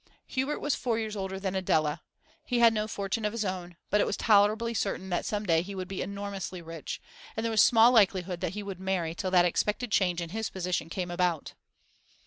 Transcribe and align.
Hubert 0.29 0.57
was 0.61 0.73
four 0.73 0.97
years 0.97 1.15
older 1.15 1.39
than 1.39 1.53
Adela. 1.53 2.01
He 2.43 2.57
had 2.57 2.73
no 2.73 2.87
fortune 2.87 3.23
of 3.23 3.33
his 3.33 3.45
own, 3.45 3.77
but 3.91 4.01
it 4.01 4.07
was 4.07 4.17
tolerably 4.17 4.73
certain 4.73 5.09
that 5.09 5.27
some 5.27 5.45
day 5.45 5.61
he 5.61 5.75
would 5.75 5.87
be 5.87 6.01
enormously 6.01 6.59
rich, 6.59 6.99
and 7.37 7.43
there 7.45 7.51
was 7.51 7.61
small 7.61 7.91
likelihood 7.91 8.41
that 8.41 8.53
he 8.53 8.63
would 8.63 8.79
marry 8.79 9.13
till 9.13 9.29
that 9.29 9.45
expected 9.45 9.91
change 9.91 10.19
in 10.19 10.29
his 10.31 10.49
position 10.49 10.89
came 10.89 11.11
about. 11.11 11.53